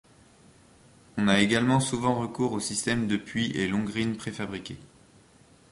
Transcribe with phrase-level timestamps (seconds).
[1.19, 4.79] On a également souvent recours au système de puits et longrines préfabriquées.